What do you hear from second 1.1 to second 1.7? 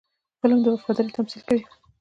تمثیل کوي